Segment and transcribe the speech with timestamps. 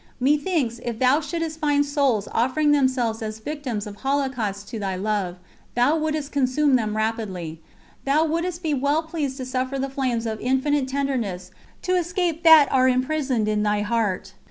[0.19, 5.35] Methinks, if Thou shouldst find souls offering themselves as victims of holocaust to Thy Love,
[5.75, 7.61] Thou wouldst consume them rapidly;
[8.03, 11.51] Thou wouldst be well pleased to suffer the flames of infinite tenderness
[11.83, 14.33] to escape that are imprisoned in Thy Heart.